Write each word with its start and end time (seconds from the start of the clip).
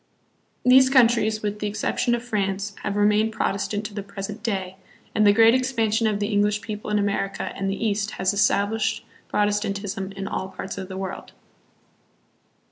These 0.65 0.89
countries, 0.89 1.43
with 1.43 1.59
the 1.59 1.67
exception 1.67 2.15
of 2.15 2.23
France, 2.23 2.73
have 2.81 2.95
remained 2.95 3.33
Protestant 3.33 3.85
to 3.85 3.93
the 3.93 4.01
present 4.01 4.41
day; 4.41 4.77
and 5.13 5.27
the 5.27 5.31
great 5.31 5.53
expansion 5.53 6.07
of 6.07 6.19
the 6.19 6.29
English 6.33 6.61
people 6.61 6.89
in 6.89 6.97
America 6.97 7.53
and 7.55 7.69
the 7.69 7.75
East 7.85 8.09
has 8.13 8.33
established 8.33 9.05
Protestantism 9.27 10.11
in 10.13 10.27
all 10.27 10.47
parts 10.49 10.79
of 10.79 10.87
the 10.87 10.97
world. 10.97 11.33